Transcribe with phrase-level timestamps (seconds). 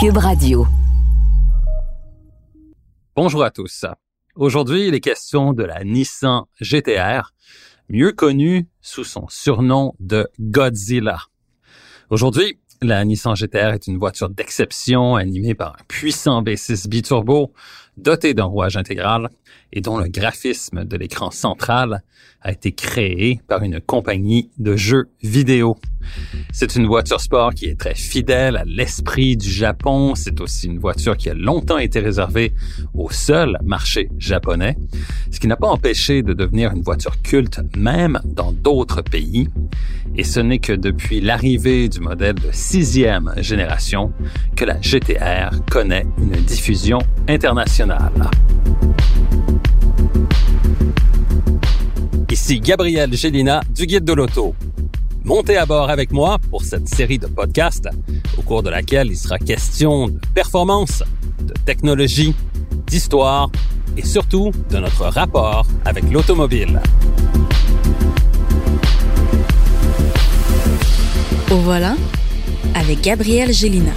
[0.00, 0.64] Cube Radio.
[3.16, 3.84] Bonjour à tous.
[4.36, 7.32] Aujourd'hui, il est question de la Nissan GTR,
[7.88, 11.18] mieux connue sous son surnom de Godzilla.
[12.10, 17.52] Aujourd'hui, la Nissan GTR est une voiture d'exception animée par un puissant V6 biturbo
[17.96, 19.28] doté d'un rouage intégral
[19.72, 22.02] et dont le graphisme de l'écran central
[22.40, 25.76] a été créé par une compagnie de jeux vidéo.
[26.52, 30.14] C'est une voiture sport qui est très fidèle à l'esprit du Japon.
[30.14, 32.54] C'est aussi une voiture qui a longtemps été réservée
[32.94, 34.76] au seul marché japonais,
[35.30, 39.48] ce qui n'a pas empêché de devenir une voiture culte même dans d'autres pays.
[40.16, 44.12] Et ce n'est que depuis l'arrivée du modèle de sixième génération
[44.56, 48.30] que la GTR connaît une diffusion internationale.
[52.30, 54.54] Ici Gabriel Gélina du Guide de l'Auto.
[55.24, 57.88] Montez à bord avec moi pour cette série de podcasts
[58.38, 61.02] au cours de laquelle il sera question de performance,
[61.42, 62.34] de technologie,
[62.86, 63.50] d'histoire
[63.98, 66.80] et surtout de notre rapport avec l'automobile.
[71.50, 71.96] Au voilà
[72.74, 73.92] avec Gabriel Gélina.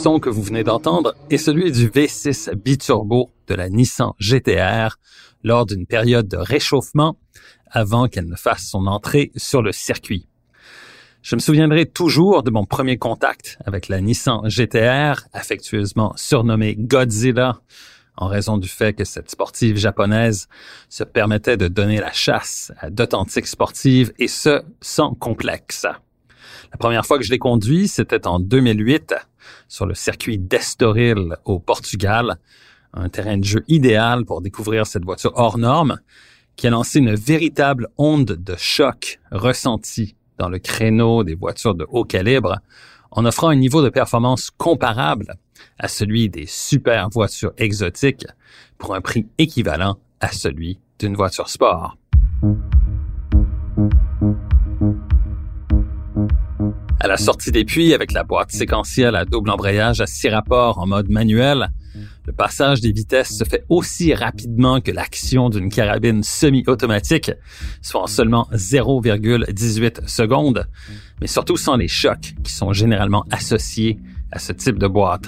[0.00, 4.96] Son que vous venez d'entendre est celui du V6 biturbo de la Nissan GTR
[5.44, 7.18] lors d'une période de réchauffement
[7.66, 10.26] avant qu'elle ne fasse son entrée sur le circuit.
[11.20, 17.60] Je me souviendrai toujours de mon premier contact avec la Nissan GTR, affectueusement surnommée Godzilla,
[18.16, 20.48] en raison du fait que cette sportive japonaise
[20.88, 25.84] se permettait de donner la chasse à d'authentiques sportives et ce, sans complexe.
[26.72, 29.14] La première fois que je l'ai conduit, c'était en 2008
[29.68, 32.36] sur le circuit d'Estoril au Portugal,
[32.94, 35.98] un terrain de jeu idéal pour découvrir cette voiture hors norme
[36.56, 41.86] qui a lancé une véritable onde de choc ressentie dans le créneau des voitures de
[41.88, 42.58] haut calibre
[43.10, 45.34] en offrant un niveau de performance comparable
[45.78, 48.26] à celui des super voitures exotiques
[48.78, 51.96] pour un prix équivalent à celui d'une voiture sport.
[57.02, 60.78] À la sortie des puits, avec la boîte séquentielle à double embrayage à six rapports
[60.78, 61.70] en mode manuel,
[62.26, 67.32] le passage des vitesses se fait aussi rapidement que l'action d'une carabine semi-automatique,
[67.80, 70.68] soit en seulement 0,18 secondes,
[71.22, 73.98] mais surtout sans les chocs qui sont généralement associés
[74.30, 75.24] à ce type de boîte.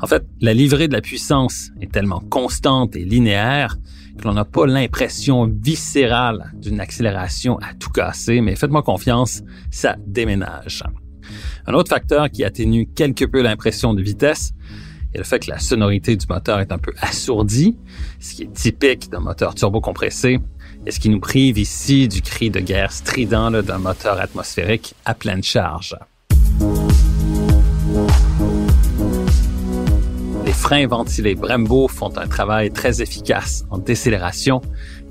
[0.00, 3.76] En fait, la livrée de la puissance est tellement constante et linéaire
[4.18, 9.42] que l'on n'a pas l'impression viscérale d'une accélération à tout casser, mais faites-moi confiance,
[9.72, 10.84] ça déménage.
[11.66, 14.52] Un autre facteur qui atténue quelque peu l'impression de vitesse
[15.14, 17.76] est le fait que la sonorité du moteur est un peu assourdie,
[18.20, 20.38] ce qui est typique d'un moteur turbocompressé
[20.86, 25.14] et ce qui nous prive ici du cri de guerre strident d'un moteur atmosphérique à
[25.14, 25.96] pleine charge.
[30.44, 34.62] Les freins ventilés Brembo font un travail très efficace en décélération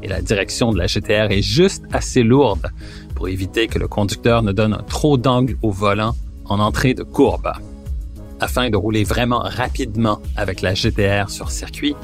[0.01, 2.67] et la direction de la GTR est juste assez lourde
[3.17, 7.51] pour éviter que le conducteur ne donne trop d'angle au volant en entrée de courbe.
[8.39, 11.95] Afin de rouler vraiment rapidement avec la GTR sur circuit,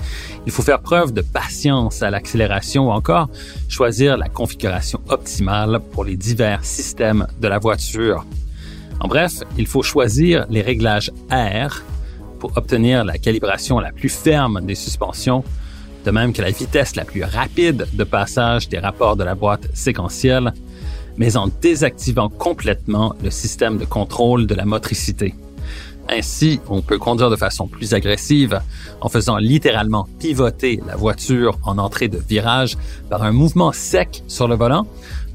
[0.47, 3.29] il faut faire preuve de patience à l'accélération ou encore
[3.69, 8.25] choisir la configuration optimale pour les divers systèmes de la voiture.
[8.99, 11.83] En bref, il faut choisir les réglages air
[12.39, 15.43] pour obtenir la calibration la plus ferme des suspensions,
[16.05, 19.67] de même que la vitesse la plus rapide de passage des rapports de la boîte
[19.75, 20.51] séquentielle
[21.17, 25.35] mais en désactivant complètement le système de contrôle de la motricité.
[26.09, 28.61] Ainsi, on peut conduire de façon plus agressive
[28.99, 32.77] en faisant littéralement pivoter la voiture en entrée de virage
[33.09, 34.85] par un mouvement sec sur le volant,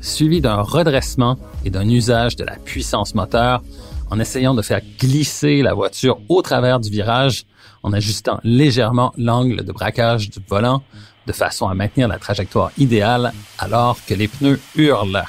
[0.01, 3.63] suivi d'un redressement et d'un usage de la puissance moteur
[4.11, 7.45] en essayant de faire glisser la voiture au travers du virage
[7.83, 10.83] en ajustant légèrement l'angle de braquage du volant
[11.27, 15.25] de façon à maintenir la trajectoire idéale alors que les pneus hurlent.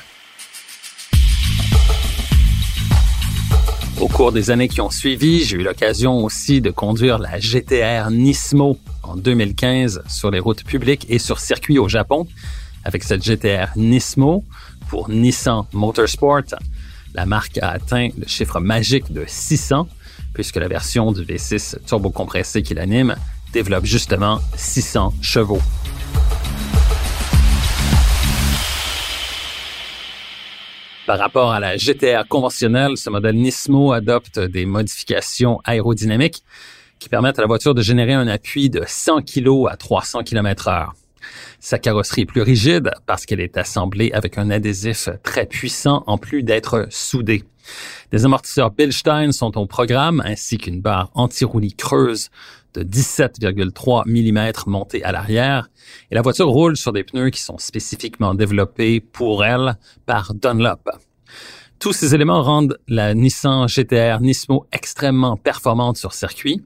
[4.00, 8.10] Au cours des années qui ont suivi, j'ai eu l'occasion aussi de conduire la GTR
[8.12, 12.26] Nismo en 2015 sur les routes publiques et sur circuit au Japon.
[12.86, 14.46] Avec cette GTR Nismo
[14.88, 16.56] pour Nissan Motorsport,
[17.14, 19.90] la marque a atteint le chiffre magique de 600
[20.34, 23.18] puisque la version du V6 turbocompressé qui l'anime
[23.52, 25.62] développe justement 600 chevaux.
[31.10, 36.44] Par rapport à la GTR conventionnelle, ce modèle Nismo adopte des modifications aérodynamiques
[37.00, 40.68] qui permettent à la voiture de générer un appui de 100 kg à 300 km
[40.68, 40.94] heure.
[41.60, 46.20] Sa carrosserie est plus rigide parce qu'elle est assemblée avec un adhésif très puissant en
[46.20, 47.44] plus d'être soudé.
[48.12, 52.30] Des amortisseurs Bilstein sont au programme ainsi qu'une barre anti-roulis creuse
[52.74, 55.70] de 17,3 mm montée à l'arrière
[56.12, 60.90] et la voiture roule sur des pneus qui sont spécifiquement développés pour elle par Dunlop.
[61.80, 66.62] Tous ces éléments rendent la Nissan GTR Nismo extrêmement performante sur circuit,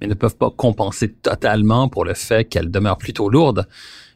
[0.00, 3.68] mais ne peuvent pas compenser totalement pour le fait qu'elle demeure plutôt lourde,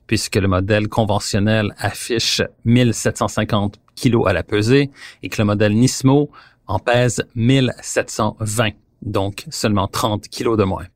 [0.09, 4.91] puisque le modèle conventionnel affiche 1750 kg à la pesée
[5.23, 6.31] et que le modèle Nismo
[6.67, 8.71] en pèse 1720,
[9.03, 10.87] donc seulement 30 kg de moins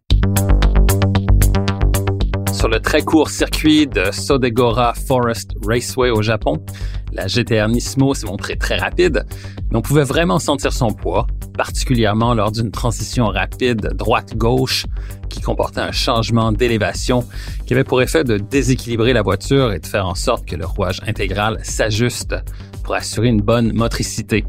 [2.64, 6.64] sur le très court circuit de Sodegora Forest Raceway au Japon.
[7.12, 9.26] La GTR Nismo s'est montrée très rapide,
[9.70, 11.26] mais on pouvait vraiment sentir son poids,
[11.58, 14.86] particulièrement lors d'une transition rapide droite-gauche
[15.28, 17.26] qui comportait un changement d'élévation
[17.66, 20.64] qui avait pour effet de déséquilibrer la voiture et de faire en sorte que le
[20.64, 22.34] rouage intégral s'ajuste
[22.82, 24.46] pour assurer une bonne motricité.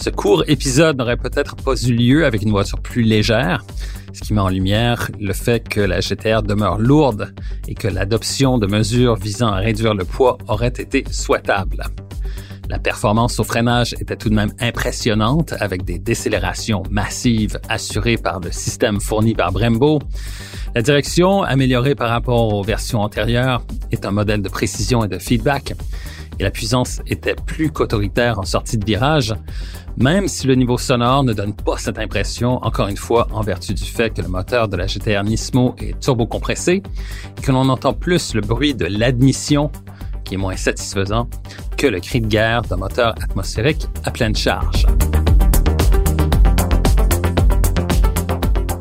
[0.00, 3.64] Ce court épisode n'aurait peut-être pas eu lieu avec une voiture plus légère,
[4.12, 7.34] ce qui met en lumière le fait que la GTR demeure lourde
[7.66, 11.82] et que l'adoption de mesures visant à réduire le poids aurait été souhaitable.
[12.68, 18.38] La performance au freinage était tout de même impressionnante avec des décélérations massives assurées par
[18.38, 19.98] le système fourni par Brembo.
[20.76, 25.18] La direction, améliorée par rapport aux versions antérieures, est un modèle de précision et de
[25.18, 25.74] feedback
[26.38, 29.34] et la puissance était plus qu'autoritaire en sortie de virage,
[29.96, 33.74] même si le niveau sonore ne donne pas cette impression, encore une fois, en vertu
[33.74, 36.82] du fait que le moteur de la GTR Nismo est turbo-compressé
[37.36, 39.70] et que l'on entend plus le bruit de l'admission,
[40.24, 41.28] qui est moins satisfaisant,
[41.76, 44.86] que le cri de guerre d'un moteur atmosphérique à pleine charge.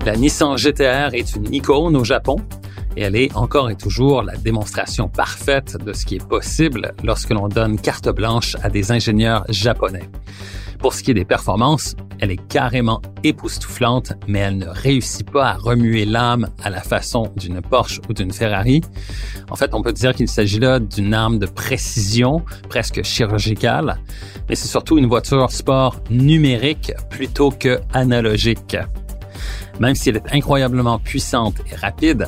[0.05, 2.37] La Nissan GTR est une icône au Japon
[2.97, 7.29] et elle est encore et toujours la démonstration parfaite de ce qui est possible lorsque
[7.29, 10.09] l'on donne carte blanche à des ingénieurs japonais.
[10.79, 15.49] Pour ce qui est des performances, elle est carrément époustouflante, mais elle ne réussit pas
[15.49, 18.81] à remuer l'âme à la façon d'une Porsche ou d'une Ferrari.
[19.51, 23.99] En fait, on peut dire qu'il s'agit là d'une arme de précision, presque chirurgicale,
[24.49, 28.77] mais c'est surtout une voiture sport numérique plutôt que analogique.
[29.79, 32.27] Même si elle est incroyablement puissante et rapide,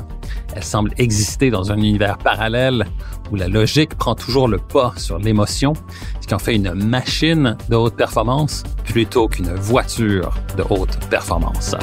[0.56, 2.86] elle semble exister dans un univers parallèle
[3.31, 5.74] où la logique prend toujours le pas sur l'émotion,
[6.22, 11.75] ce qui en fait une machine de haute performance plutôt qu'une voiture de haute performance.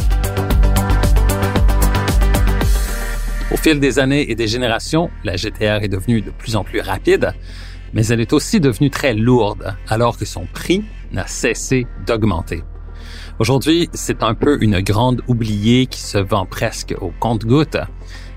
[3.53, 6.81] Au fil des années et des générations, la GTR est devenue de plus en plus
[6.81, 7.33] rapide,
[7.95, 12.65] mais elle est aussi devenue très lourde, alors que son prix n'a cessé d'augmenter.
[13.39, 17.79] Aujourd'hui, c'est un peu une grande oubliée qui se vend presque au compte-gouttes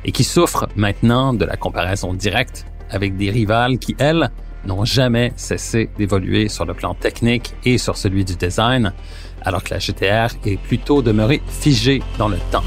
[0.06, 4.32] et qui souffre maintenant de la comparaison directe avec des rivales qui, elles,
[4.66, 8.94] n'ont jamais cessé d'évoluer sur le plan technique et sur celui du design,
[9.44, 12.64] alors que la GTR est plutôt demeurée figée dans le temps.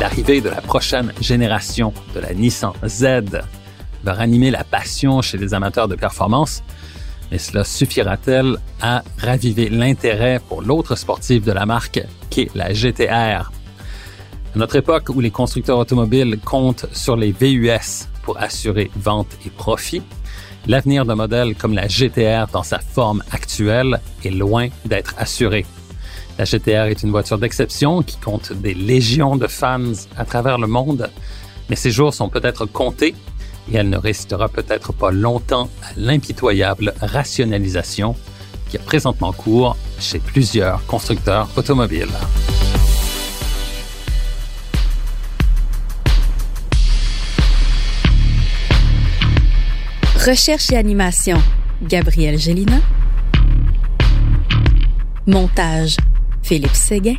[0.00, 3.04] L'arrivée de la prochaine génération de la Nissan Z
[4.02, 6.62] va ranimer la passion chez les amateurs de performance
[7.32, 12.74] mais cela suffira-t-elle à raviver l'intérêt pour l'autre sportif de la marque, qui est la
[12.74, 13.50] GTR?
[14.54, 19.48] À notre époque où les constructeurs automobiles comptent sur les VUS pour assurer vente et
[19.48, 20.02] profit,
[20.66, 25.64] l'avenir d'un modèle comme la GTR dans sa forme actuelle est loin d'être assuré.
[26.38, 30.66] La GTR est une voiture d'exception qui compte des légions de fans à travers le
[30.66, 31.08] monde,
[31.70, 33.14] mais ses jours sont peut-être comptés
[33.70, 38.16] et elle ne restera peut-être pas longtemps à l'impitoyable rationalisation
[38.68, 42.08] qui est présentement cours chez plusieurs constructeurs automobiles.
[50.26, 51.36] Recherche et animation,
[51.82, 52.76] Gabriel Gélina.
[55.26, 55.96] Montage,
[56.42, 57.16] Philippe Séguin.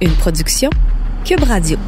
[0.00, 0.70] Une production,
[1.24, 1.78] Cube Radio.